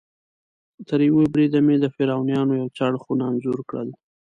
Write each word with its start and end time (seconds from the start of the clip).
تریوه 0.87 1.23
بریده 1.33 1.59
مې 1.65 1.75
د 1.79 1.85
فرعونیانو 1.95 2.53
یو 2.61 2.67
څه 2.75 2.81
اړخونه 2.89 3.23
انځور 3.31 3.59
کړل. 3.69 3.89